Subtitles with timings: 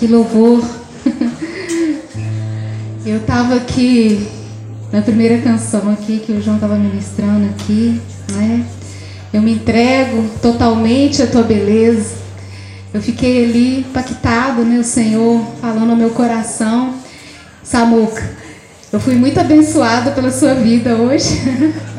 [0.00, 0.64] Que louvor.
[3.04, 4.26] Eu estava aqui
[4.90, 8.00] na primeira canção aqui que o João estava ministrando aqui,
[8.32, 8.64] né?
[9.30, 12.14] Eu me entrego totalmente à tua beleza.
[12.94, 14.78] Eu fiquei ali impactado, né?
[14.78, 16.94] O Senhor falando ao meu coração.
[17.62, 18.22] Samuca,
[18.90, 21.42] eu fui muito abençoada pela sua vida hoje.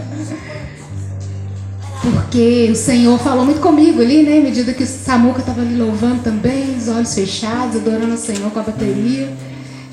[2.02, 4.40] Porque o Senhor falou muito comigo ali, né?
[4.40, 8.50] À medida que o Samuca estava ali louvando também, os olhos fechados, adorando o Senhor
[8.50, 9.32] com a bateria.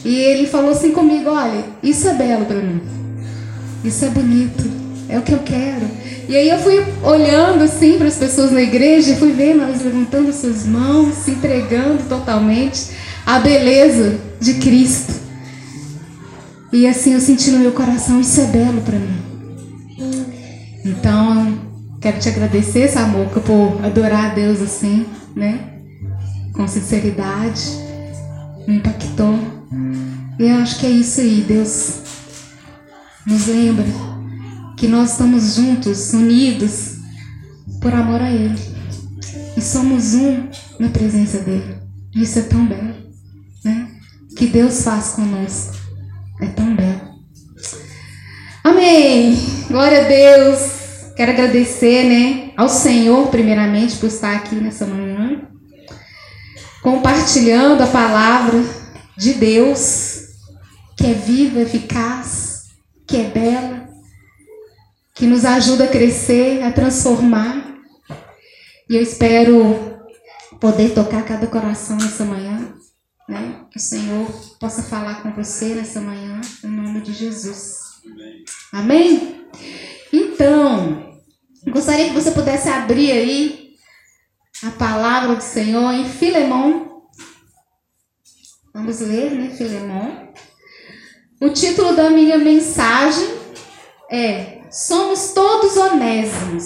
[0.04, 2.80] E ele falou assim comigo: Olha, isso é belo para mim.
[3.84, 4.64] Isso é bonito.
[5.08, 5.86] É o que eu quero.
[6.28, 10.30] E aí eu fui olhando assim para as pessoas na igreja fui vendo elas levantando
[10.32, 12.90] suas mãos, se entregando totalmente
[13.24, 15.14] à beleza de Cristo.
[16.70, 19.16] E assim eu senti no meu coração, isso é belo para mim.
[20.84, 21.58] Então,
[22.00, 25.80] quero te agradecer, Samuca, por adorar a Deus assim, né?
[26.52, 27.62] Com sinceridade.
[28.66, 29.38] Me impactou.
[30.38, 32.02] E eu acho que é isso aí, Deus
[33.26, 33.84] nos lembra
[34.76, 36.96] que nós estamos juntos, unidos,
[37.80, 38.58] por amor a Ele.
[39.56, 41.78] E somos um na presença dEle.
[42.14, 42.94] Isso é tão belo.
[43.64, 43.88] Né?
[44.36, 45.76] Que Deus faz conosco.
[46.40, 47.00] É tão belo.
[48.64, 49.36] Amém.
[49.68, 50.77] Glória a Deus.
[51.18, 55.42] Quero agradecer, né, ao Senhor primeiramente por estar aqui nessa manhã,
[56.80, 58.62] compartilhando a palavra
[59.16, 60.28] de Deus,
[60.96, 62.66] que é viva, eficaz,
[63.04, 63.88] que é bela,
[65.12, 67.66] que nos ajuda a crescer, a transformar.
[68.88, 69.98] E eu espero
[70.60, 72.74] poder tocar cada coração nessa manhã,
[73.28, 73.64] né?
[73.72, 74.24] Que o Senhor
[74.60, 77.76] possa falar com você nessa manhã, em nome de Jesus.
[78.72, 79.48] Amém?
[80.12, 81.07] Então,
[81.70, 83.74] gostaria que você pudesse abrir aí
[84.62, 87.08] a palavra do Senhor em Filemão.
[88.72, 90.32] Vamos ler, né, Filemão?
[91.40, 93.28] O título da minha mensagem
[94.10, 96.64] é somos todos onésimos.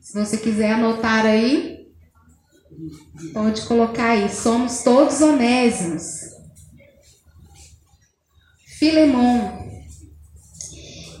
[0.00, 1.88] Se você quiser anotar aí,
[3.32, 4.28] pode colocar aí.
[4.32, 6.04] Somos todos onésimos.
[8.78, 9.64] Filemon.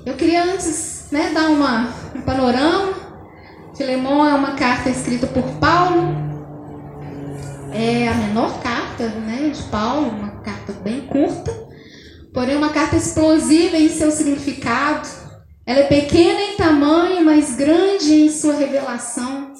[0.06, 2.92] Eu queria antes né, dar uma, um panorama.
[3.76, 6.14] Filemon é uma carta escrita por Paulo.
[7.72, 11.64] É a menor carta né, de Paulo, uma carta bem curta
[12.34, 15.08] porém uma carta explosiva em seu significado.
[15.64, 19.54] Ela é pequena em tamanho, mas grande em sua revelação.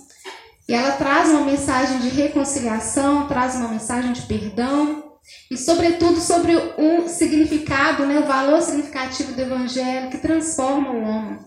[0.68, 5.13] E ela traz uma mensagem de reconciliação, traz uma mensagem de perdão
[5.50, 11.38] e, sobretudo, sobre o significado, né, o valor significativo do Evangelho que transforma o homem.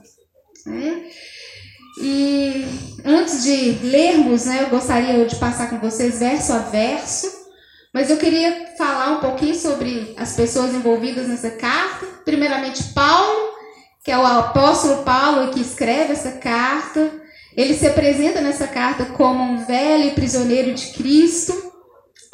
[0.65, 1.05] Né?
[2.01, 2.65] E
[3.03, 7.37] antes de lermos, né, eu gostaria de passar com vocês verso a verso
[7.97, 12.05] mas eu queria falar um pouquinho sobre as pessoas envolvidas nessa carta.
[12.23, 13.55] Primeiramente, Paulo,
[14.03, 17.11] que é o apóstolo Paulo que escreve essa carta.
[17.55, 21.66] Ele se apresenta nessa carta como um velho prisioneiro de Cristo,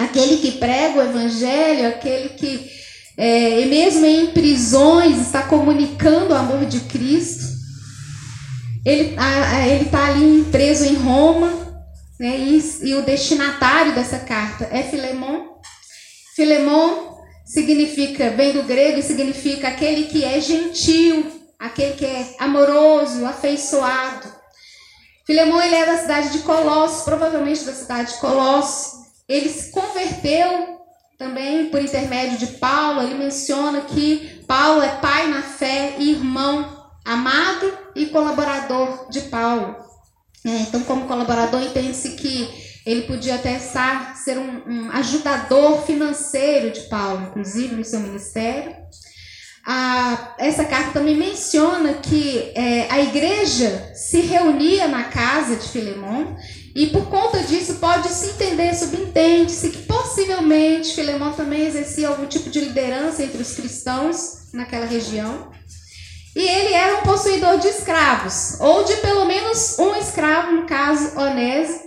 [0.04, 2.70] aquele que prega o evangelho, aquele que,
[3.18, 7.46] é, mesmo em prisões, está comunicando o amor de Cristo.
[8.86, 9.16] Ele
[9.82, 11.64] está ali preso em Roma,
[12.20, 12.38] né?
[12.38, 15.48] E, e, o destinatário dessa carta é Filemon.
[16.36, 21.26] Filemon significa, vem do grego significa aquele que é gentil,
[21.60, 24.28] aquele que é amoroso, afeiçoado.
[25.26, 29.03] Filemon ele é da cidade de Colossos, provavelmente da cidade de Colossos.
[29.28, 30.80] Ele se converteu
[31.18, 33.02] também por intermédio de Paulo.
[33.02, 39.76] Ele menciona que Paulo é pai na fé e irmão amado e colaborador de Paulo.
[40.46, 46.82] É, então, como colaborador, entende-se que ele podia até ser um, um, ajudador financeiro de
[46.82, 48.76] Paulo, inclusive no seu ministério.
[49.66, 56.36] Ah, essa carta também menciona que é, a igreja se reunia na casa de Filemão
[56.76, 62.60] e por conta disso pode-se entender, subentende-se que possivelmente Filemão também exercia algum tipo de
[62.60, 65.52] liderança entre os cristãos naquela região.
[66.36, 71.18] E ele era um possuidor de escravos, ou de pelo menos um escravo, no caso
[71.18, 71.80] Onésio.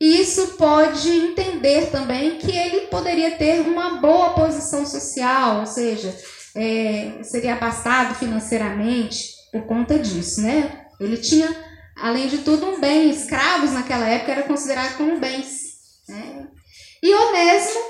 [0.00, 6.16] E isso pode entender também que ele poderia ter uma boa posição social, ou seja,
[6.54, 10.86] é, seria abastado financeiramente por conta disso, né?
[11.00, 11.48] Ele tinha,
[11.96, 13.10] além de tudo, um bem.
[13.10, 15.68] Escravos naquela época era considerado como bens.
[16.08, 16.48] Né?
[17.02, 17.80] E Onésimo,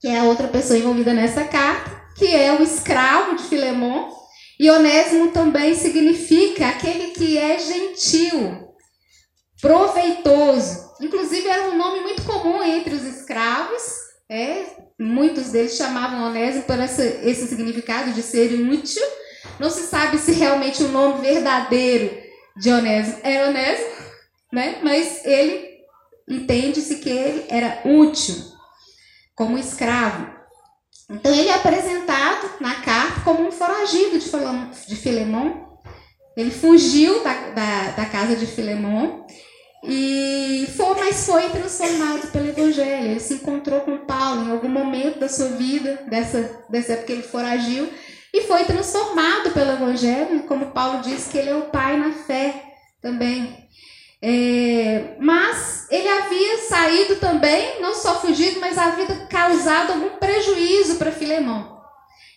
[0.00, 4.10] que é a outra pessoa envolvida nessa carta, que é o escravo de Filemon,
[4.58, 8.74] e onésimo também significa aquele que é gentil,
[9.60, 10.92] proveitoso.
[11.00, 14.01] Inclusive era um nome muito comum entre os escravos
[14.34, 14.64] É,
[14.98, 19.02] muitos deles chamavam Onésimo por esse significado de ser útil.
[19.60, 22.16] Não se sabe se realmente o nome verdadeiro
[22.56, 23.90] de Onésimo é Onésimo,
[24.50, 24.80] né?
[24.82, 25.82] mas ele
[26.26, 28.36] entende-se que ele era útil
[29.34, 30.32] como escravo.
[31.10, 35.78] Então ele é apresentado na carta como um foragido de Filemão.
[36.34, 39.26] Ele fugiu da, da, da casa de Filemão
[39.84, 43.10] e foi, mas foi transformado pelo Evangelho.
[43.10, 47.12] Ele se encontrou com Paulo em algum momento da sua vida, dessa, dessa época que
[47.12, 47.88] ele foragiu,
[48.32, 52.62] e foi transformado pelo Evangelho, como Paulo diz que ele é o pai na fé
[53.00, 53.68] também.
[54.24, 61.10] É, mas ele havia saído também, não só fugido, mas havia causado algum prejuízo para
[61.10, 61.82] Filemão.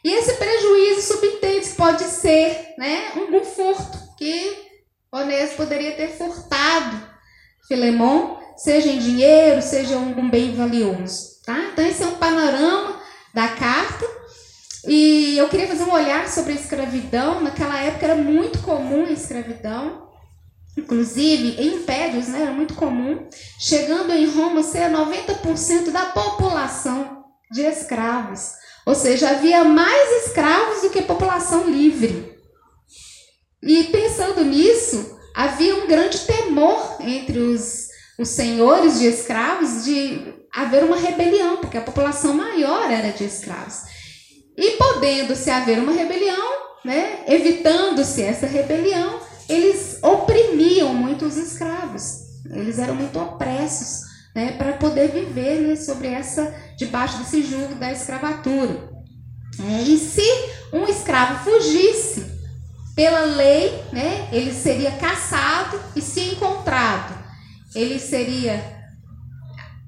[0.04, 4.66] E esse prejuízo subentende pode ser né, um furto, que
[5.12, 7.15] Onésio poderia ter furtado
[7.68, 11.42] Filemon, seja em dinheiro, seja algum bem valioso.
[11.46, 11.58] Tá?
[11.72, 13.00] Então, esse é um panorama
[13.34, 14.06] da carta.
[14.88, 17.42] E eu queria fazer um olhar sobre a escravidão.
[17.42, 20.10] Naquela época era muito comum a escravidão.
[20.78, 23.28] Inclusive, em impérios, né, era muito comum.
[23.60, 28.52] Chegando em Roma, ser 90% da população de escravos.
[28.86, 32.36] Ou seja, havia mais escravos do que população livre.
[33.64, 40.84] E pensando nisso, havia um grande temor entre os, os senhores de escravos de haver
[40.84, 43.82] uma rebelião, porque a população maior era de escravos.
[44.58, 46.54] E podendo-se haver uma rebelião,
[46.86, 52.24] né, evitando-se essa rebelião, eles oprimiam muito os escravos.
[52.50, 54.02] Eles eram muito opressos
[54.34, 58.96] né, para poder viver né, sobre essa, debaixo desse jugo da escravatura.
[59.60, 60.26] É, e se
[60.72, 62.35] um escravo fugisse
[62.96, 67.14] pela lei, né, ele seria caçado e se encontrado,
[67.76, 68.74] ele seria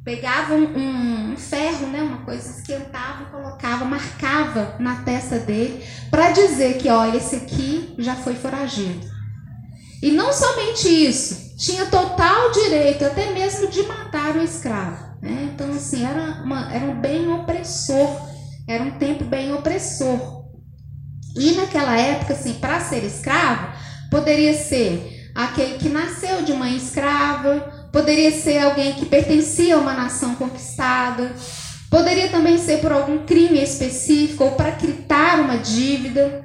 [0.08, 6.78] pegava um, um, ferro, né, uma coisa esquentava, colocava, marcava na testa dele para dizer
[6.78, 9.06] que, olha, esse aqui já foi foragido.
[10.02, 15.18] E não somente isso, tinha total direito até mesmo de matar o escravo.
[15.22, 15.50] Né?
[15.54, 18.30] Então, assim, era, uma, era um bem opressor,
[18.66, 20.37] era um tempo bem opressor.
[21.38, 23.68] E naquela época, assim, para ser escravo,
[24.10, 27.60] poderia ser aquele que nasceu de mãe escrava,
[27.92, 31.32] poderia ser alguém que pertencia a uma nação conquistada,
[31.92, 36.44] poderia também ser por algum crime específico ou para quitar uma dívida,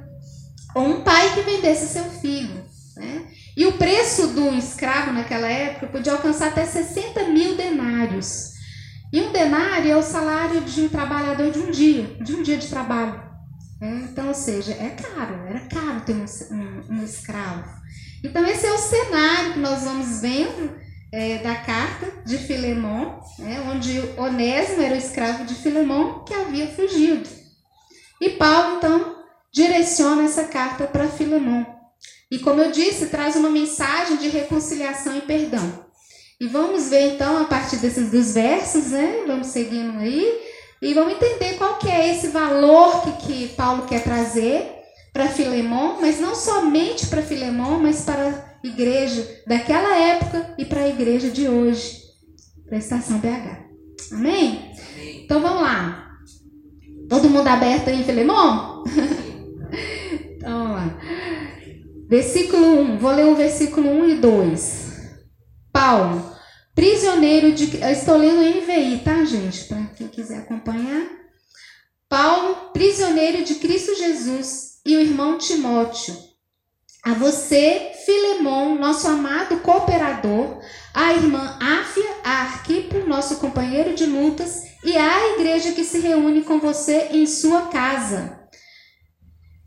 [0.75, 2.63] ou um pai que vendesse seu filho.
[2.95, 3.23] Né?
[3.57, 8.53] E o preço do escravo naquela época podia alcançar até 60 mil denários.
[9.11, 12.57] E um denário é o salário de um trabalhador de um dia, de um dia
[12.57, 13.32] de trabalho.
[13.83, 17.69] É, então, ou seja, é caro, era caro ter um, um, um escravo.
[18.23, 20.73] Então, esse é o cenário que nós vamos vendo
[21.11, 26.67] é, da carta de Filemão, né, onde Onésimo era o escravo de Filemão que havia
[26.67, 27.27] fugido.
[28.21, 29.17] E Paulo, então,
[29.53, 31.67] direciona essa carta para Filemão.
[32.31, 35.85] E, como eu disse, traz uma mensagem de reconciliação e perdão.
[36.39, 39.25] E vamos ver, então, a partir desses dos versos, né?
[39.27, 40.52] Vamos seguindo aí
[40.83, 44.69] e vamos entender qual que é esse valor que, que Paulo quer trazer
[45.13, 50.81] para Filemão, mas não somente para Filemão, mas para a igreja daquela época e para
[50.81, 52.01] a igreja de hoje,
[52.65, 53.63] para a estação BH.
[54.11, 54.73] Amém?
[55.23, 56.17] Então vamos lá.
[57.07, 58.83] Todo mundo aberto aí, Filemão?
[60.35, 60.99] então vamos lá.
[62.09, 64.83] Versículo 1, vou ler o versículo 1 e 2.
[65.71, 66.32] Paulo,
[66.75, 67.77] Prisioneiro de.
[67.77, 69.65] Estou lendo em NVI, tá, gente?
[69.65, 71.07] Para quem quiser acompanhar.
[72.09, 76.15] Paulo, prisioneiro de Cristo Jesus, e o irmão Timóteo.
[77.03, 80.61] A você, Filemon, nosso amado cooperador,
[80.93, 86.43] a irmã Áfia, a Arquipo, nosso companheiro de lutas, e a igreja que se reúne
[86.43, 88.39] com você em sua casa.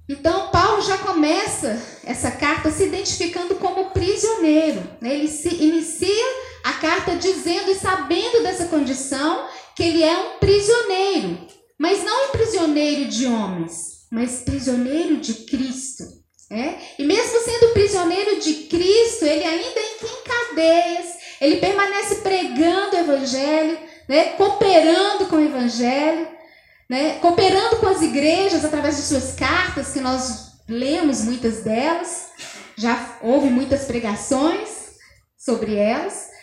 [0.09, 4.89] Então, Paulo já começa essa carta se identificando como prisioneiro.
[5.03, 6.25] Ele se inicia
[6.67, 9.47] a carta dizendo e sabendo dessa condição
[9.77, 11.47] que ele é um prisioneiro,
[11.79, 16.03] mas não um prisioneiro de homens, mas prisioneiro de Cristo.
[16.51, 16.75] É?
[16.99, 21.07] E mesmo sendo prisioneiro de Cristo, ele ainda em cadeias,
[21.41, 24.25] ele permanece pregando o Evangelho, né?
[24.31, 26.27] cooperando com o Evangelho,
[26.91, 27.19] né?
[27.21, 32.29] cooperando com as igrejas através de suas cartas, que nós lemos muitas delas,
[32.77, 34.97] já houve muitas pregações
[35.37, 36.35] sobre elas.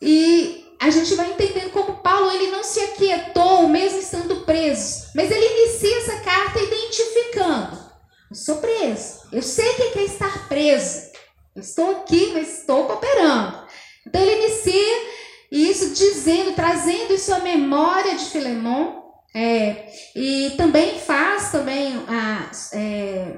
[0.00, 5.08] E a gente vai entendendo como Paulo ele não se aquietou, mesmo estando preso.
[5.14, 7.78] Mas ele inicia essa carta identificando:
[8.30, 9.20] eu sou preso.
[9.32, 11.10] Eu sei que é estar preso.
[11.54, 13.66] Eu estou aqui, mas estou cooperando.
[14.06, 15.10] Então ele inicia
[15.50, 19.00] isso dizendo, trazendo isso à memória de Filemon.
[19.34, 23.36] É, e também faz também a, é,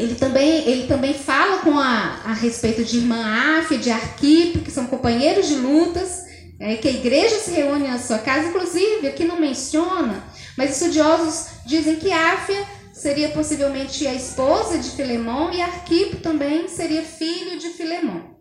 [0.00, 4.70] ele também, ele também fala com a, a respeito de irmã Áfia, de Arquipo, que
[4.70, 6.24] são companheiros de lutas,
[6.58, 10.24] é, que a igreja se reúne na sua casa, inclusive, aqui não menciona,
[10.56, 17.02] mas estudiosos dizem que Áfia seria possivelmente a esposa de Filemão e Arquipo também seria
[17.02, 18.36] filho de Filemão,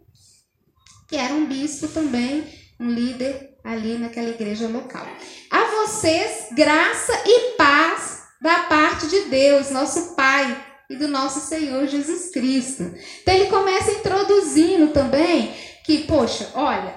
[1.07, 2.43] que era um bispo também,
[2.79, 5.07] um líder ali naquela igreja local.
[5.51, 11.85] A vocês, graça e paz da parte de Deus, nosso Pai, e do nosso Senhor
[11.87, 12.91] Jesus Cristo.
[13.21, 15.53] Então ele começa introduzindo também
[15.85, 16.95] que, poxa, olha,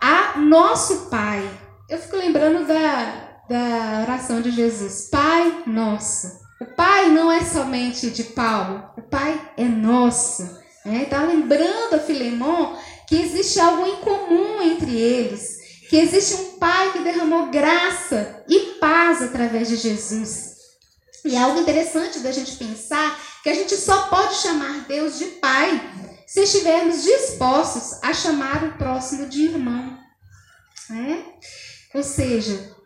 [0.00, 1.48] a nosso Pai.
[1.88, 5.08] Eu fico lembrando da, da oração de Jesus.
[5.10, 6.40] Pai nosso.
[6.60, 10.42] O Pai não é somente de Paulo, o Pai é nosso.
[10.42, 11.04] Está né?
[11.04, 15.58] Tá lembrando a Filemon que existe algo em comum entre eles,
[15.88, 20.49] que existe um Pai que derramou graça e paz através de Jesus.
[21.24, 25.26] E é algo interessante da gente pensar que a gente só pode chamar Deus de
[25.26, 25.80] Pai
[26.26, 29.98] se estivermos dispostos a chamar o próximo de irmão.
[30.88, 31.24] Né?
[31.94, 32.76] Ou seja,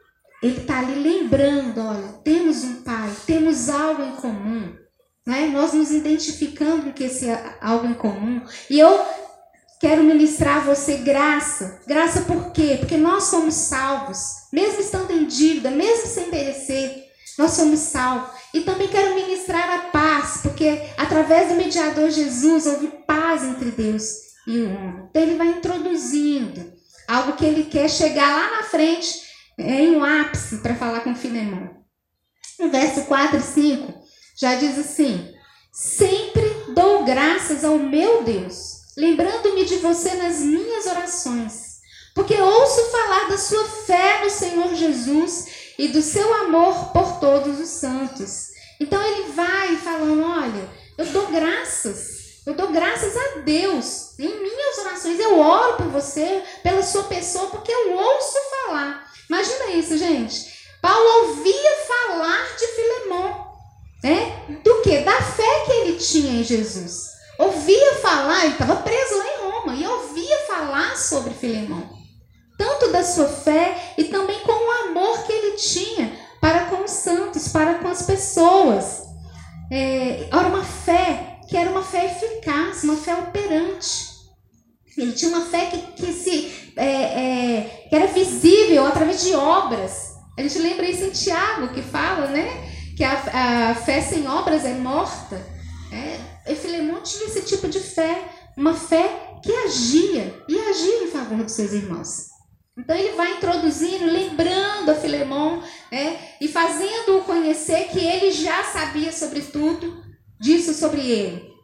[0.42, 4.74] ele está ali lembrando: olha, temos um Pai, temos algo em comum.
[5.26, 5.46] Né?
[5.46, 7.26] Nós nos identificando com esse
[7.60, 8.42] algo em comum.
[8.68, 9.04] E eu
[9.80, 11.80] quero ministrar a você graça.
[11.86, 12.76] Graça por quê?
[12.78, 14.18] Porque nós somos salvos,
[14.52, 17.03] mesmo estando em dívida, mesmo sem perecer.
[17.38, 18.30] Nós somos salvos.
[18.52, 24.04] E também quero ministrar a paz, porque através do mediador Jesus houve paz entre Deus
[24.46, 25.06] e o homem.
[25.10, 26.72] Então ele vai introduzindo
[27.08, 29.22] algo que ele quer chegar lá na frente,
[29.58, 31.70] é, em um ápice, para falar com Filemão.
[32.58, 33.94] No verso 4 e 5,
[34.38, 35.34] já diz assim:
[35.72, 41.80] Sempre dou graças ao meu Deus, lembrando-me de você nas minhas orações,
[42.14, 47.58] porque ouço falar da sua fé no Senhor Jesus e do seu amor por todos
[47.60, 48.48] os santos.
[48.80, 52.14] Então ele vai falando: olha, eu dou graças.
[52.46, 55.18] Eu dou graças a Deus em minhas orações.
[55.18, 59.10] Eu oro por você, pela sua pessoa, porque eu ouço falar.
[59.30, 60.52] Imagina isso, gente.
[60.82, 63.46] Paulo ouvia falar de Filemão,
[64.02, 64.44] né?
[64.62, 64.98] Do que?
[64.98, 67.12] Da fé que ele tinha em Jesus.
[67.38, 72.04] Ouvia falar, ele estava preso lá em Roma, e ouvia falar sobre Filemão
[72.56, 77.49] tanto da sua fé e também com o amor que tinha para com os santos,
[77.49, 79.02] para com as pessoas.
[79.70, 84.14] É, era uma fé que era uma fé eficaz, uma fé operante.
[84.96, 90.14] Ele tinha uma fé que, que, se, é, é, que era visível através de obras.
[90.38, 92.49] A gente lembra isso em Tiago, que fala né,
[92.96, 95.40] que a, a fé sem obras é morta.
[95.92, 98.23] É, e Filemão tinha esse tipo de fé,
[98.56, 102.33] uma fé que agia e agia em favor dos seus irmãos.
[102.76, 105.62] Então ele vai introduzindo, lembrando a Filemão,
[105.92, 110.02] né, e fazendo-o conhecer que ele já sabia sobre tudo
[110.40, 111.54] disso sobre ele.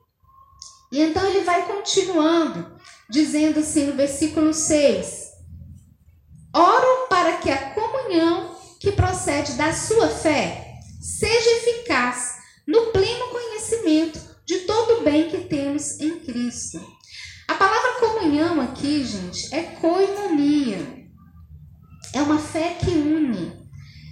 [0.92, 5.30] E então ele vai continuando, dizendo assim no versículo 6:
[6.54, 12.36] Oro para que a comunhão que procede da sua fé seja eficaz
[12.66, 16.80] no pleno conhecimento de todo o bem que temos em Cristo.
[17.46, 20.99] A palavra comunhão aqui, gente, é koinonia.
[22.12, 23.52] É uma fé que une,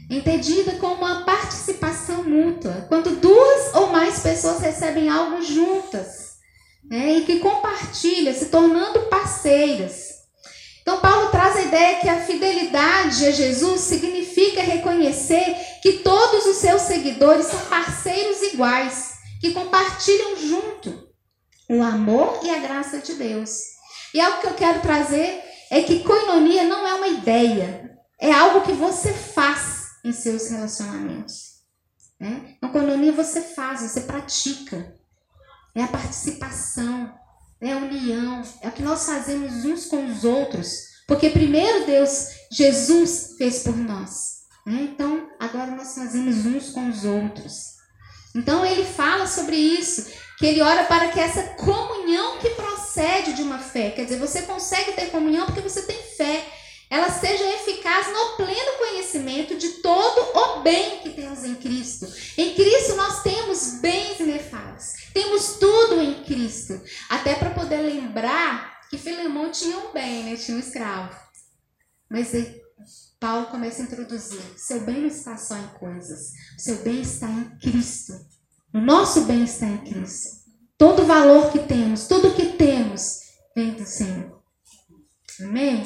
[0.08, 6.28] entendida como uma participação mútua, quando duas ou mais pessoas recebem algo juntas
[6.88, 10.08] né, e que compartilham, se tornando parceiras.
[10.80, 16.56] Então, Paulo traz a ideia que a fidelidade a Jesus significa reconhecer que todos os
[16.56, 21.08] seus seguidores são parceiros iguais, que compartilham junto
[21.68, 23.50] o amor e a graça de Deus.
[24.14, 27.87] E algo que eu quero trazer é que coinonia não é uma ideia,
[28.20, 31.58] é algo que você faz em seus relacionamentos.
[32.18, 32.56] Né?
[32.60, 34.96] Na economia você faz, você pratica.
[35.74, 37.14] É a participação,
[37.60, 40.88] é a união, é o que nós fazemos uns com os outros.
[41.06, 44.38] Porque primeiro Deus, Jesus fez por nós.
[44.66, 44.88] Né?
[44.92, 47.78] Então, agora nós fazemos uns com os outros.
[48.34, 50.06] Então ele fala sobre isso,
[50.38, 54.42] que ele ora para que essa comunhão que procede de uma fé, quer dizer, você
[54.42, 56.46] consegue ter comunhão porque você tem fé
[56.90, 62.06] ela seja eficaz no pleno conhecimento de todo o bem que temos em Cristo.
[62.36, 64.94] Em Cristo nós temos bens inefáveis.
[65.12, 66.80] Temos tudo em Cristo.
[67.08, 70.36] Até para poder lembrar que Filemão tinha um bem, né?
[70.36, 71.14] tinha um escravo.
[72.08, 72.32] Mas
[73.20, 77.58] Paulo começa a introduzir: seu bem não está só em coisas, seu bem está em
[77.58, 78.12] Cristo.
[78.72, 80.38] O nosso bem está em Cristo.
[80.76, 83.20] Todo o valor que temos, tudo que temos,
[83.54, 84.40] vem do Senhor.
[85.40, 85.82] Amém?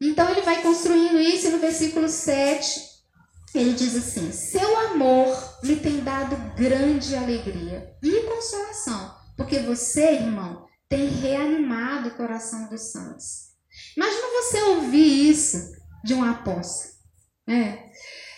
[0.00, 2.96] Então ele vai construindo isso e no versículo 7
[3.54, 10.66] ele diz assim: Seu amor me tem dado grande alegria e consolação, porque você, irmão,
[10.88, 13.46] tem reanimado o coração dos santos.
[13.96, 15.72] Imagina você ouvir isso
[16.04, 16.94] de um apóstolo.
[17.48, 17.86] É.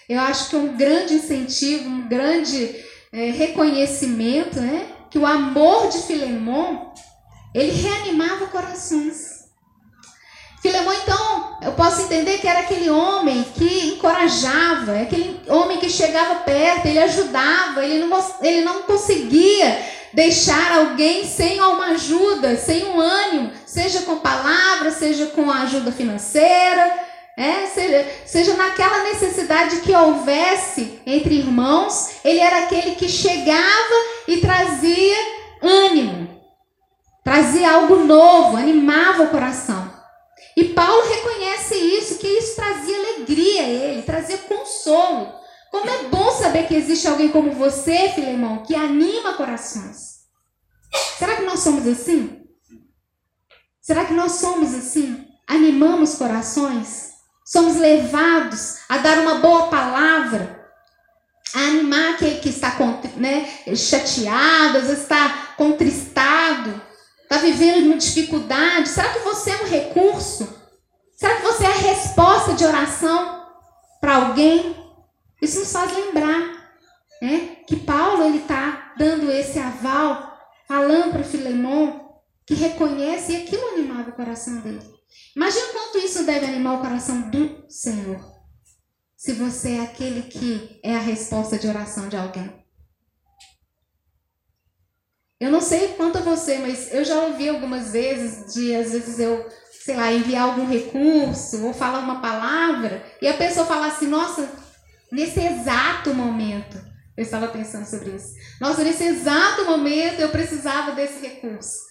[0.08, 4.94] Eu acho que é um grande incentivo, um grande é, reconhecimento, né?
[5.10, 6.92] Que o amor de Filemon,
[7.54, 9.37] ele reanimava corações.
[10.60, 15.88] Filemão, então, eu posso entender que era aquele homem que encorajava, é aquele homem que
[15.88, 19.78] chegava perto, ele ajudava, ele não, ele não conseguia
[20.12, 27.06] deixar alguém sem uma ajuda, sem um ânimo, seja com palavras, seja com ajuda financeira,
[27.36, 33.94] é, seja, seja naquela necessidade que houvesse entre irmãos, ele era aquele que chegava
[34.26, 35.16] e trazia
[35.62, 36.28] ânimo,
[37.22, 39.87] trazia algo novo, animava o coração.
[40.58, 45.32] E Paulo reconhece isso, que isso trazia alegria a ele, trazia consolo.
[45.70, 50.24] Como é bom saber que existe alguém como você, Filemão, que anima corações.
[51.16, 52.42] Será que nós somos assim?
[53.80, 55.28] Será que nós somos assim?
[55.46, 57.12] Animamos corações?
[57.46, 60.68] Somos levados a dar uma boa palavra,
[61.54, 62.76] a animar aquele que está
[63.14, 66.82] né, chateado, às vezes está contristado,
[67.28, 70.48] está vivendo uma dificuldade, será que você é um recurso?
[71.14, 73.46] Será que você é a resposta de oração
[74.00, 74.74] para alguém?
[75.42, 76.72] Isso nos faz lembrar
[77.20, 82.08] né, que Paulo ele está dando esse aval, falando para Filemon
[82.46, 84.80] que reconhece e aquilo animava o coração dele.
[85.36, 88.18] Imagina quanto isso deve animar o coração do Senhor.
[89.14, 92.50] Se você é aquele que é a resposta de oração de alguém.
[95.40, 99.20] Eu não sei quanto a você, mas eu já ouvi algumas vezes de, às vezes
[99.20, 99.48] eu,
[99.84, 104.50] sei lá, enviar algum recurso ou falar uma palavra e a pessoa falar assim, nossa,
[105.12, 106.76] nesse exato momento,
[107.16, 108.34] eu estava pensando sobre isso.
[108.60, 111.86] Nossa, nesse exato momento eu precisava desse recurso.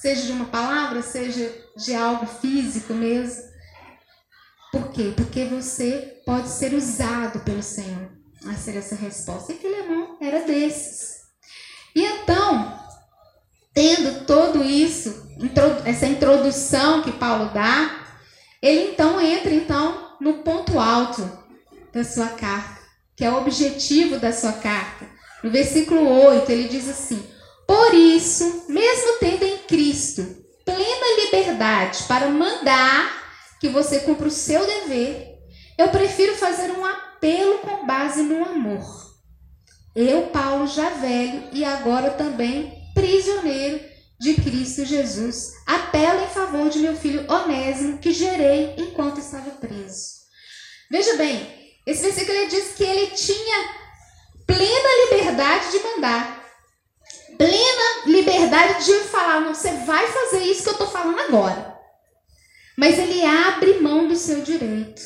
[0.00, 3.42] Seja de uma palavra, seja de algo físico mesmo.
[4.70, 5.12] Por quê?
[5.16, 8.08] Porque você pode ser usado pelo Senhor
[8.46, 9.52] a ser essa resposta.
[9.52, 11.17] E Filemão era desses.
[11.98, 12.78] E então,
[13.74, 15.28] tendo todo isso,
[15.84, 18.06] essa introdução que Paulo dá,
[18.62, 21.28] ele então entra então no ponto alto
[21.92, 22.80] da sua carta,
[23.16, 25.06] que é o objetivo da sua carta.
[25.42, 27.20] No versículo 8, ele diz assim:
[27.66, 30.24] Por isso, mesmo tendo em Cristo
[30.64, 33.10] plena liberdade para mandar
[33.58, 35.36] que você cumpra o seu dever,
[35.76, 39.07] eu prefiro fazer um apelo com base no amor
[40.00, 43.80] eu, Paulo, já velho e agora também prisioneiro
[44.20, 50.18] de Cristo Jesus, apelo em favor de meu filho Onésimo, que gerei enquanto estava preso.
[50.90, 53.68] Veja bem, esse versículo ele diz que ele tinha
[54.46, 56.44] plena liberdade de mandar,
[57.36, 61.76] plena liberdade de falar, não, você vai fazer isso que eu estou falando agora.
[62.76, 65.02] Mas ele abre mão do seu direito.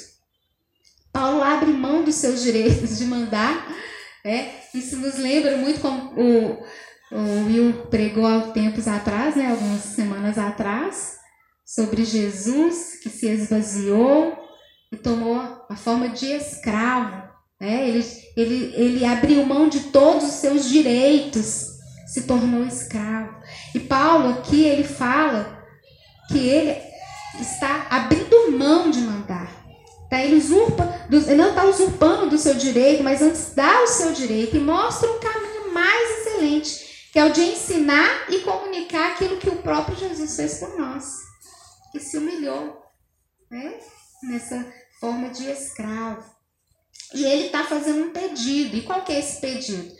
[1.11, 3.67] Paulo abre mão dos seus direitos de mandar
[4.25, 6.65] é, isso nos lembra muito como o,
[7.11, 11.17] o Will pregou há tempos atrás, né, algumas semanas atrás,
[11.65, 14.37] sobre Jesus que se esvaziou
[14.93, 15.37] e tomou
[15.69, 17.23] a forma de escravo.
[17.61, 17.89] Né?
[17.89, 18.07] Ele,
[18.37, 23.41] ele, ele abriu mão de todos os seus direitos, se tornou escravo.
[23.75, 25.65] E Paulo aqui ele fala
[26.29, 26.77] que ele
[27.41, 29.22] está abrindo mão de mandar.
[30.12, 30.22] Tá?
[30.22, 34.55] Ele, usurpa, ele não está usurpando do seu direito, mas antes dá o seu direito
[34.55, 39.48] e mostra um caminho mais excelente, que é o de ensinar e comunicar aquilo que
[39.48, 41.14] o próprio Jesus fez por nós,
[41.90, 42.85] que se humilhou
[43.51, 43.79] né?
[44.25, 44.70] nessa
[45.01, 46.31] forma de escravo.
[47.14, 48.77] E ele está fazendo um pedido.
[48.77, 49.96] E qual que é esse pedido?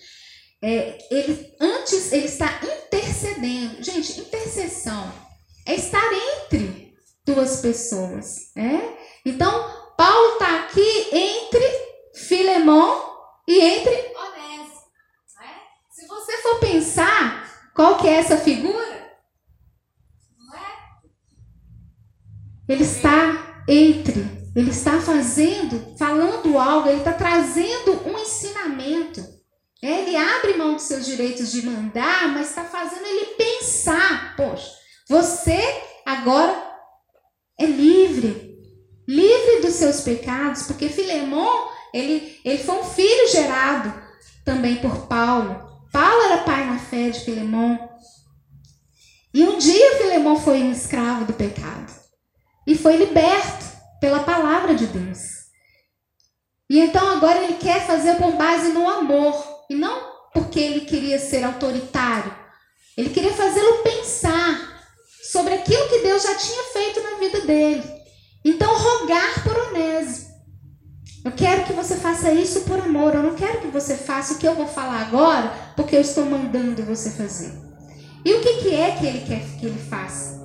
[0.61, 3.83] É, ele antes ele está intercedendo.
[3.83, 5.11] Gente, intercessão
[5.65, 6.95] é estar entre
[7.25, 8.99] duas pessoas, né?
[9.25, 11.65] Então, Paulo está aqui entre
[12.13, 14.81] Filemão e entre Onésimo.
[15.39, 15.61] Né?
[15.93, 19.17] Se você for pensar, qual que é essa figura?
[20.37, 20.91] Não é?
[22.69, 29.25] Ele está entre, ele está fazendo, falando algo, ele está trazendo um ensinamento.
[29.81, 34.35] Ele abre mão dos seus direitos de mandar, mas está fazendo ele pensar.
[34.37, 34.69] Poxa,
[35.09, 35.61] você
[36.05, 36.73] agora
[37.57, 38.52] é livre
[39.07, 43.93] livre dos seus pecados, porque Filemon, ele, ele foi um filho gerado
[44.45, 45.71] também por Paulo.
[45.93, 47.77] Paulo era pai na fé de Filemon.
[49.35, 51.93] E um dia Filemão foi um escravo do pecado
[52.67, 53.65] e foi liberto
[54.01, 55.21] pela palavra de Deus.
[56.69, 61.19] E então agora ele quer fazer com base no amor e não porque ele queria
[61.19, 62.35] ser autoritário.
[62.97, 64.83] Ele queria fazê-lo pensar
[65.31, 68.02] sobre aquilo que Deus já tinha feito na vida dele.
[68.45, 70.33] Então rogar por Onésimo.
[71.25, 73.15] Eu quero que você faça isso por amor.
[73.15, 76.25] Eu não quero que você faça o que eu vou falar agora, porque eu estou
[76.25, 77.53] mandando você fazer.
[78.25, 80.43] E o que, que é que ele quer que ele faça?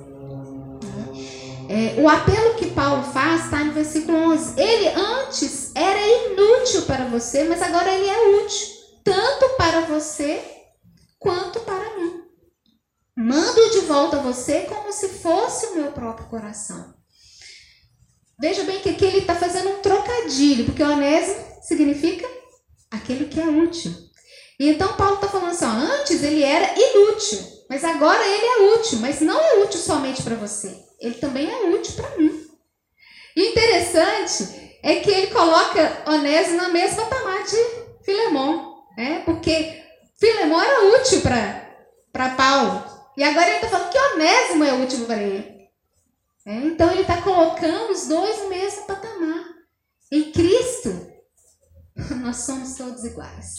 [1.68, 4.58] É, o apelo que Paulo faz está no versículo 11.
[4.58, 8.68] Ele antes era inútil para você, mas agora ele é útil,
[9.04, 10.42] tanto para você
[11.18, 12.22] quanto para mim.
[13.16, 16.97] Mando de volta a você como se fosse o meu próprio coração.
[18.40, 22.28] Veja bem que aqui ele está fazendo um trocadilho, porque onésimo significa
[22.90, 23.92] aquele que é útil.
[24.60, 28.74] E então Paulo está falando assim: ó, antes ele era inútil, mas agora ele é
[28.76, 32.44] útil, mas não é útil somente para você ele também é útil para mim.
[33.36, 39.22] E interessante é que ele coloca Onésimo na mesma patamar de Filemão, né?
[39.24, 39.82] porque
[40.18, 42.84] Filemão era útil para Paulo.
[43.16, 45.57] E agora ele está falando que Onésimo é útil para ele.
[46.46, 49.44] Então ele está colocando os dois no mesmo patamar.
[50.10, 51.12] Em Cristo,
[52.22, 53.54] nós somos todos iguais.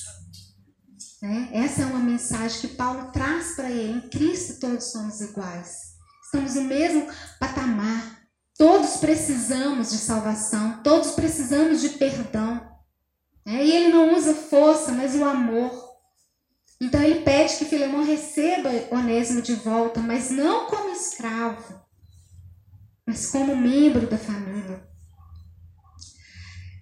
[1.21, 1.49] Né?
[1.53, 3.97] Essa é uma mensagem que Paulo traz para ele.
[3.97, 5.89] Em Cristo todos somos iguais.
[6.25, 7.07] Estamos no mesmo
[7.39, 8.19] patamar.
[8.57, 12.69] Todos precisamos de salvação, todos precisamos de perdão.
[13.45, 15.71] É, e ele não usa força, mas o amor.
[16.81, 21.81] Então ele pede que Filemão receba Onésimo de volta, mas não como escravo,
[23.09, 24.87] mas como membro da família.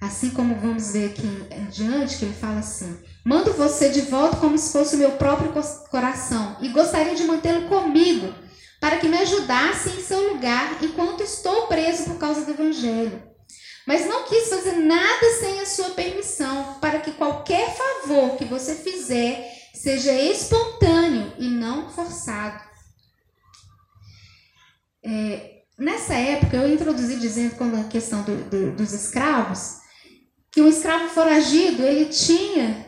[0.01, 4.35] Assim como vamos ver aqui em diante, que ele fala assim: Mando você de volta
[4.35, 5.53] como se fosse o meu próprio
[5.89, 8.35] coração, e gostaria de mantê-lo comigo
[8.81, 13.23] para que me ajudasse em seu lugar enquanto estou preso por causa do Evangelho.
[13.87, 18.75] Mas não quis fazer nada sem a sua permissão, para que qualquer favor que você
[18.75, 22.61] fizer seja espontâneo e não forçado.
[25.01, 29.77] É, nessa época, eu introduzi dizendo com a questão do, do, dos escravos,
[30.51, 32.85] que um escravo foragido, ele tinha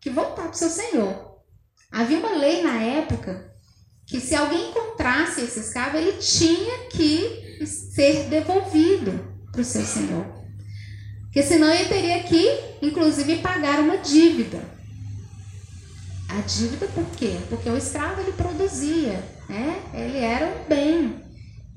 [0.00, 1.40] que voltar para o seu senhor.
[1.90, 3.54] Havia uma lei na época
[4.06, 9.12] que se alguém encontrasse esse escravo, ele tinha que ser devolvido
[9.50, 10.24] para o seu senhor.
[11.22, 12.48] Porque senão ele teria que,
[12.80, 14.58] inclusive, pagar uma dívida.
[16.28, 17.36] A dívida por quê?
[17.48, 19.82] Porque o escravo ele produzia, né?
[19.92, 21.25] ele era um bem.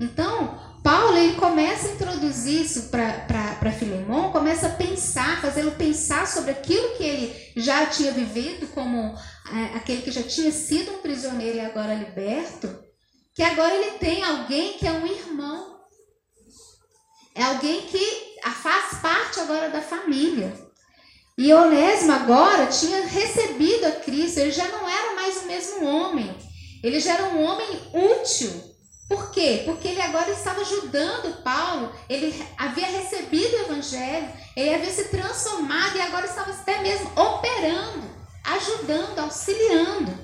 [0.00, 6.52] Então, Paulo ele começa a introduzir isso para Filemão, começa a pensar, fazê-lo pensar sobre
[6.52, 9.14] aquilo que ele já tinha vivido como
[9.52, 12.82] é, aquele que já tinha sido um prisioneiro e agora liberto,
[13.34, 15.80] que agora ele tem alguém que é um irmão.
[17.34, 20.52] É alguém que faz parte agora da família.
[21.36, 26.34] E Onésimo agora tinha recebido a Cristo, ele já não era mais o mesmo homem.
[26.82, 28.69] Ele já era um homem útil
[29.10, 29.62] por quê?
[29.64, 35.96] Porque ele agora estava ajudando Paulo, ele havia recebido o evangelho, ele havia se transformado
[35.96, 38.08] e agora estava até mesmo operando,
[38.44, 40.16] ajudando, auxiliando.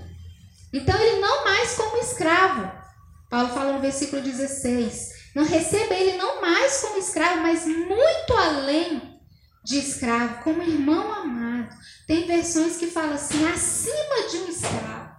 [0.73, 2.71] Então ele não mais como escravo.
[3.29, 9.21] Paulo fala no versículo 16: não receba ele não mais como escravo, mas muito além
[9.65, 11.75] de escravo, como irmão amado.
[12.07, 15.16] Tem versões que falam assim, acima de um escravo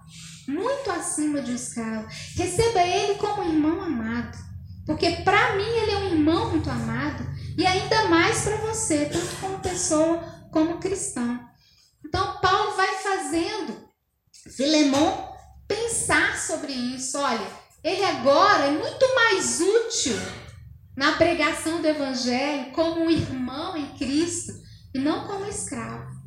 [0.48, 2.08] muito acima de escravo.
[2.34, 4.36] Receba ele como irmão amado.
[4.86, 7.24] Porque para mim ele é um irmão muito amado.
[7.56, 10.18] E ainda mais para você, tanto como pessoa
[10.50, 11.38] como cristão.
[12.04, 13.88] Então Paulo vai fazendo
[14.56, 17.18] Filemão pensar sobre isso.
[17.18, 17.46] Olha,
[17.84, 20.16] ele agora é muito mais útil
[20.96, 24.52] na pregação do evangelho como um irmão em Cristo
[24.94, 26.17] e não como escravo.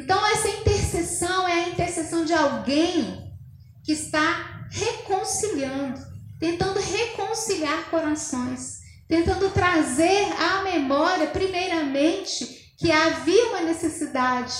[0.00, 3.30] Então, essa intercessão é a intercessão de alguém
[3.84, 6.00] que está reconciliando,
[6.38, 14.54] tentando reconciliar corações, tentando trazer à memória, primeiramente, que havia uma necessidade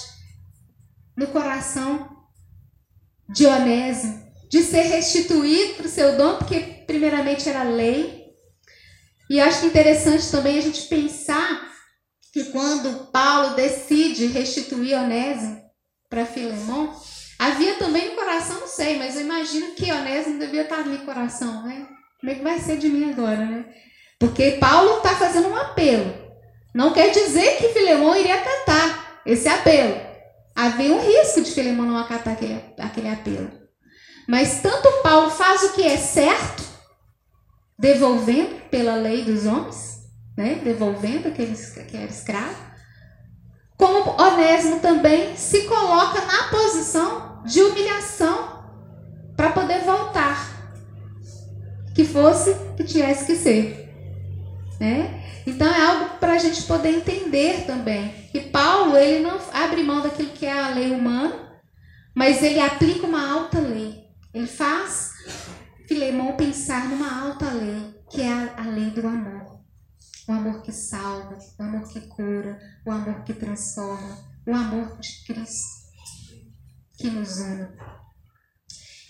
[1.16, 2.18] no coração
[3.31, 8.26] de Onésimo de ser restituído para o seu dom, porque primeiramente era lei.
[9.31, 11.69] E acho interessante também a gente pensar
[12.32, 15.60] que quando Paulo decide restituir Onésimo
[16.08, 16.94] para Filemão,
[17.38, 21.04] havia também no coração, não sei, mas eu imagino que Onésimo devia estar ali no
[21.04, 21.86] coração, né?
[22.20, 23.64] Como é que vai ser de mim agora, né?
[24.18, 26.14] Porque Paulo está fazendo um apelo.
[26.74, 29.98] Não quer dizer que Filemão iria acatar esse apelo.
[30.54, 33.50] Havia um risco de Filemão não acatar aquele, aquele apelo.
[34.28, 36.62] Mas tanto Paulo faz o que é certo,
[37.78, 39.99] devolvendo pela lei dos homens,
[40.40, 40.59] né?
[40.64, 42.57] devolvendo aquele, aquele escravo,
[43.76, 48.64] como Onésimo também se coloca na posição de humilhação
[49.37, 50.48] para poder voltar.
[51.94, 53.92] Que fosse que tivesse que ser.
[54.81, 55.22] Né?
[55.46, 58.09] Então é algo para a gente poder entender também.
[58.33, 61.61] Que Paulo ele não abre mão daquilo que é a lei humana,
[62.14, 64.05] mas ele aplica uma alta lei.
[64.33, 65.12] Ele faz
[65.87, 69.49] Filemão pensar numa alta lei, que é a, a lei do amor.
[70.30, 74.16] O amor que salva, o amor que cura, o amor que transforma,
[74.46, 75.80] o amor de Cristo
[76.96, 77.66] que nos une.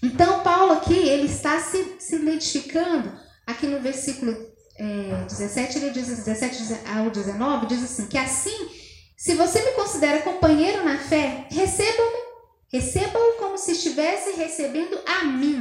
[0.02, 3.12] Então, Paulo aqui, ele está se, se identificando,
[3.46, 4.34] aqui no versículo
[4.78, 8.70] é, 17, ele diz 17 ao 19, diz assim, que assim,
[9.14, 12.30] se você me considera companheiro na fé, receba-me
[12.72, 15.60] Receba-o como se estivesse recebendo a mim.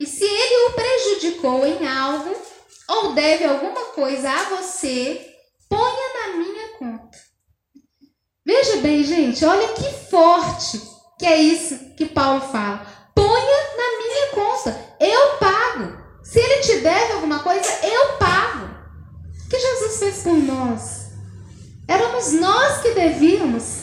[0.00, 2.34] E se ele o prejudicou em algo,
[2.88, 5.34] ou deve alguma coisa a você,
[5.68, 7.18] ponha na minha conta.
[8.44, 10.80] Veja bem, gente, olha que forte
[11.18, 12.84] que é isso que Paulo fala.
[13.14, 16.02] Ponha na minha conta, eu pago.
[16.24, 18.66] Se ele te deve alguma coisa, eu pago.
[19.46, 21.12] O que Jesus fez por nós?
[21.86, 23.82] Éramos nós que devíamos.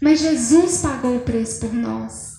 [0.00, 2.32] Mas Jesus pagou o preço por nós.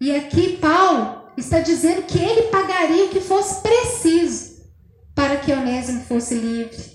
[0.00, 4.54] E aqui Paulo está dizendo que ele pagaria o que fosse preciso
[5.14, 6.94] para que Onésimo fosse livre.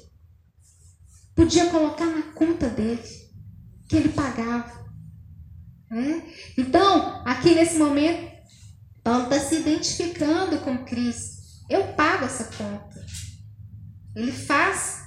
[1.36, 3.02] Podia colocar na conta dele
[3.88, 4.80] que ele pagava.
[5.90, 6.24] Né?
[6.58, 8.30] Então, aqui nesse momento,
[9.04, 11.40] Paulo está se identificando com Cristo.
[11.70, 13.06] Eu pago essa conta.
[14.16, 15.04] Ele faz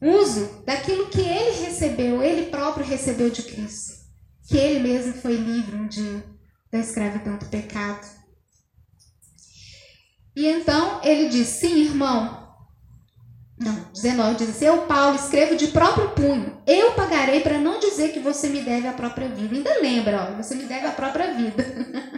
[0.00, 4.00] uso daquilo que ele recebeu, ele próprio recebeu de Cristo.
[4.48, 6.24] Que ele mesmo foi livre um dia
[6.70, 8.19] da escravidão do pecado.
[10.40, 12.48] E então ele diz: Sim, irmão.
[13.58, 16.62] Não, 19 diz assim: Eu, Paulo, escrevo de próprio punho.
[16.66, 19.54] Eu pagarei para não dizer que você me deve a própria vida.
[19.54, 21.62] Ainda lembra, ó, você me deve a própria vida.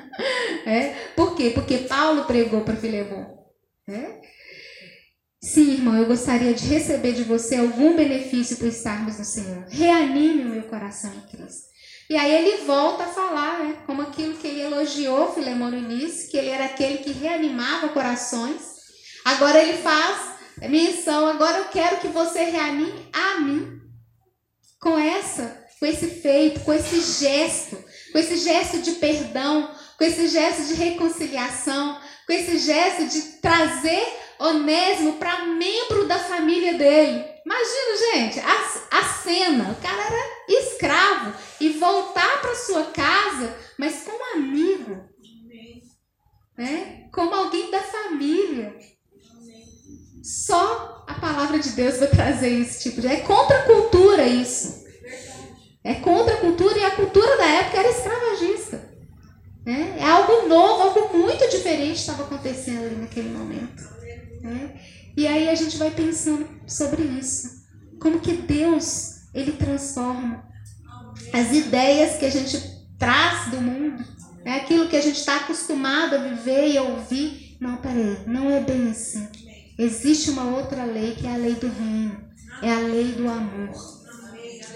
[0.64, 0.90] é?
[1.16, 1.50] Por quê?
[1.52, 3.42] Porque Paulo pregou para Filemão.
[3.88, 4.20] É?
[5.42, 9.64] Sim, irmão, eu gostaria de receber de você algum benefício por estarmos no Senhor.
[9.68, 11.71] Reanime o meu coração em Cristo.
[12.12, 16.30] E aí ele volta a falar, né, como aquilo que ele elogiou Filemão no início,
[16.30, 18.60] que ele era aquele que reanimava corações.
[19.24, 20.18] Agora ele faz
[20.68, 23.80] menção, agora eu quero que você reanime a mim.
[24.78, 30.28] Com essa, com esse feito, com esse gesto, com esse gesto de perdão, com esse
[30.28, 34.06] gesto de reconciliação, com esse gesto de trazer
[34.42, 37.24] Onésimo para membro da família dele.
[37.46, 39.70] Imagina, gente, a, a cena.
[39.70, 45.08] O cara era escravo e voltar para sua casa, mas como amigo.
[46.58, 47.08] Né?
[47.12, 48.76] Como alguém da família.
[50.24, 53.06] Só a palavra de Deus vai trazer esse tipo de.
[53.06, 54.82] É contra a cultura isso.
[55.84, 58.92] É contra a cultura e a cultura da época era escravagista.
[59.64, 59.98] Né?
[60.00, 63.91] É algo novo, algo muito diferente estava acontecendo ali naquele momento.
[64.42, 64.74] Né?
[65.16, 67.62] E aí a gente vai pensando sobre isso.
[68.00, 70.44] Como que Deus, ele transforma
[71.32, 72.60] as ideias que a gente
[72.98, 74.04] traz do mundo,
[74.44, 77.56] é aquilo que a gente está acostumado a viver e a ouvir.
[77.60, 79.28] Não, peraí, não é bem assim.
[79.78, 82.20] Existe uma outra lei que é a lei do reino,
[82.60, 83.74] é a lei do amor,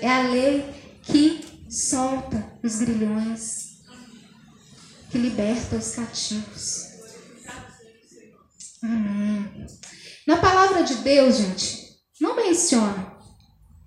[0.01, 0.65] é a lei
[1.03, 3.81] que solta os grilhões,
[5.11, 6.86] que liberta os cativos.
[8.83, 9.67] Amém.
[10.27, 11.87] Na palavra de Deus, gente,
[12.21, 13.17] não menciona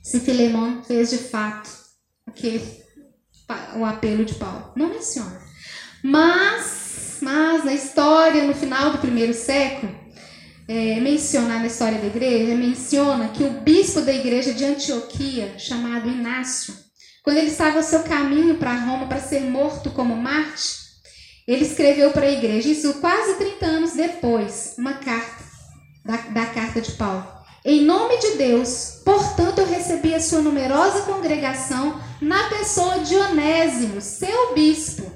[0.02, 1.70] se Filemão fez de fato
[3.76, 4.72] o apelo de Paulo.
[4.76, 5.42] Não menciona.
[6.04, 9.94] Mas, mas na história, no final do primeiro século,
[10.68, 16.10] é, mencionar na história da igreja, menciona que o bispo da igreja de Antioquia, chamado
[16.10, 16.74] Inácio,
[17.24, 20.89] quando ele estava ao seu caminho para Roma para ser morto como Marte,
[21.50, 25.44] ele escreveu para a igreja, isso quase 30 anos depois, uma carta,
[26.06, 27.28] da, da carta de Paulo.
[27.66, 34.00] Em nome de Deus, portanto, eu recebi a sua numerosa congregação na pessoa de Onésimo,
[34.00, 35.12] seu bispo,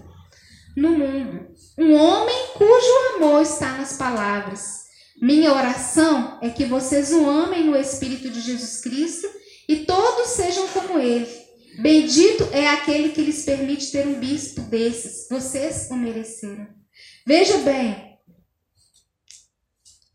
[0.75, 1.45] no mundo.
[1.77, 4.85] Um homem cujo amor está nas palavras.
[5.21, 9.29] Minha oração é que vocês o amem no Espírito de Jesus Cristo
[9.69, 11.42] e todos sejam como ele
[11.79, 15.27] Bendito é aquele que lhes permite ter um bispo desses.
[15.29, 16.67] Vocês o mereceram.
[17.25, 18.13] Veja bem.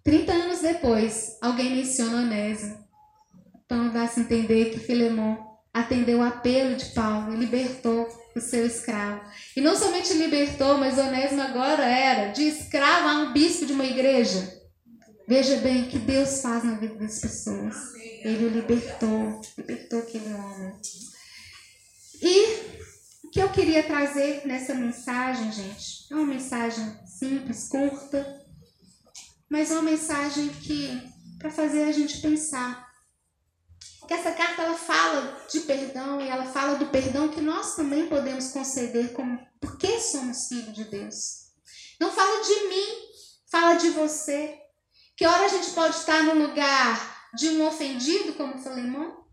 [0.04, 2.78] 30 anos depois, alguém menciona Onésimo.
[3.64, 9.20] Então dá-se entender que Filemão atendeu o apelo de Paulo e libertou o seu escravo.
[9.56, 13.84] E não somente libertou, mas Onésimo agora era de escravo a um bispo de uma
[13.84, 14.58] igreja.
[15.26, 17.76] Veja bem o que Deus faz na vida das pessoas.
[18.24, 20.72] Ele o libertou, libertou aquele homem.
[22.20, 28.46] E o que eu queria trazer nessa mensagem, gente, é uma mensagem simples, curta,
[29.48, 31.02] mas uma mensagem que
[31.38, 32.88] para fazer a gente pensar
[34.06, 38.08] que essa carta ela fala de perdão e ela fala do perdão que nós também
[38.08, 41.48] podemos conceder como porque somos filhos de Deus.
[42.00, 42.86] Não fala de mim,
[43.50, 44.58] fala de você.
[45.16, 49.24] Que hora a gente pode estar no lugar de um ofendido, como Filemão,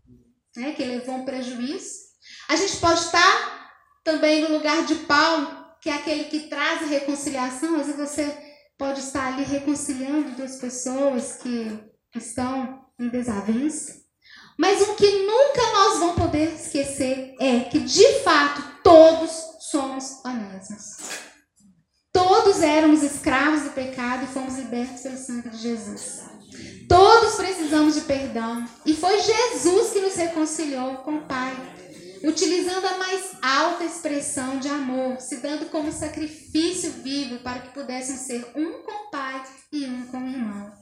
[0.56, 2.05] né, que levou um prejuízo.
[2.48, 6.86] A gente pode estar também no lugar de Paulo, que é aquele que traz a
[6.86, 7.80] reconciliação.
[7.80, 8.36] Às vezes você
[8.78, 11.78] pode estar ali reconciliando duas pessoas que
[12.14, 14.06] estão em desavença.
[14.58, 19.30] Mas o que nunca nós vamos poder esquecer é que, de fato, todos
[19.60, 21.26] somos honestos.
[22.12, 26.22] Todos éramos escravos do pecado e fomos libertos pelo sangue de Jesus.
[26.88, 28.66] Todos precisamos de perdão.
[28.86, 31.54] E foi Jesus que nos reconciliou com o Pai,
[32.26, 38.22] utilizando a mais alta expressão de amor, se dando como sacrifício vivo para que pudéssemos
[38.22, 40.72] ser um com o Pai e um com o irmão.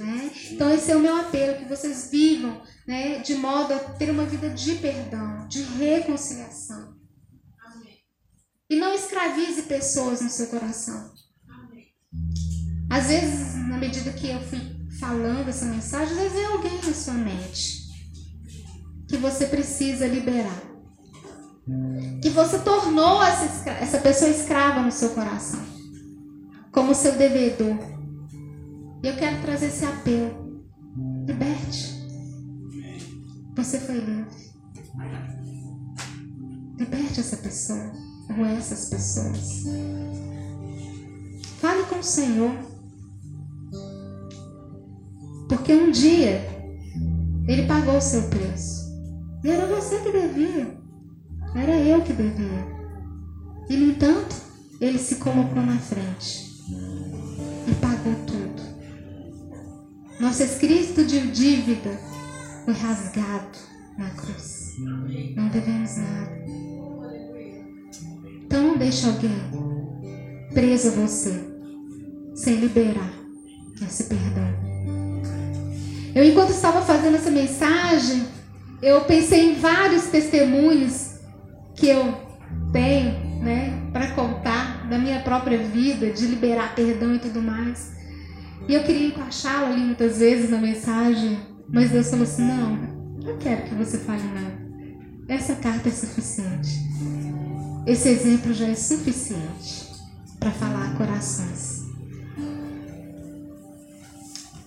[0.00, 0.30] Né?
[0.50, 4.24] Então, esse é o meu apelo: que vocês vivam né, de modo a ter uma
[4.24, 7.00] vida de perdão, de reconciliação.
[8.68, 11.12] E não escravize pessoas no seu coração.
[12.90, 14.60] Às vezes, na medida que eu fui
[14.98, 17.82] falando essa mensagem, às vezes é alguém na sua mente
[19.08, 20.71] que você precisa liberar.
[22.20, 25.60] Que você tornou essa, essa pessoa escrava no seu coração,
[26.72, 27.78] como seu devedor.
[29.02, 30.64] E eu quero trazer esse apelo.
[31.26, 32.02] Liberte.
[33.56, 34.52] Você foi livre.
[36.78, 37.92] Liberte essa pessoa
[38.36, 39.64] ou essas pessoas.
[41.60, 42.52] Fale com o Senhor.
[45.48, 46.40] Porque um dia
[47.46, 48.90] ele pagou o seu preço.
[49.44, 50.81] E era você que devia.
[51.54, 52.66] Era eu que devia.
[53.68, 54.34] E no entanto,
[54.80, 56.50] ele se colocou na frente
[57.68, 58.62] e pagou tudo.
[60.18, 61.90] Nosso escrito de dívida
[62.64, 63.58] foi rasgado
[63.98, 64.76] na cruz.
[64.78, 66.44] Não devemos nada.
[68.44, 69.30] Então não deixe alguém
[70.52, 71.52] preso a você
[72.34, 73.12] sem liberar
[73.86, 74.72] esse perdão.
[76.14, 78.24] Eu, enquanto estava fazendo essa mensagem,
[78.82, 81.11] eu pensei em vários testemunhos
[81.74, 82.14] que eu
[82.72, 87.92] tenho, né, para contar da minha própria vida, de liberar perdão e tudo mais.
[88.68, 92.76] E eu queria encaixá-lo ali muitas vezes na mensagem, mas Deus falou assim: não,
[93.24, 94.62] não quero que você fale nada.
[95.28, 96.78] Essa carta é suficiente.
[97.86, 99.90] Esse exemplo já é suficiente
[100.38, 101.82] para falar corações.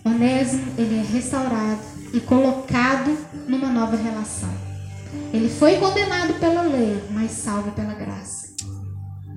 [0.03, 1.81] Onésimo, ele é restaurado
[2.13, 4.64] e colocado numa nova relação.
[5.33, 8.47] Ele foi condenado pela lei, mas salvo pela graça.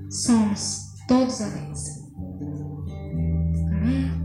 [0.09, 1.47] Somos todos a
[3.71, 4.18] Amém?